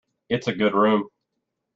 It's 0.29 0.47
a 0.47 0.55
good 0.55 0.73
room! 0.73 1.09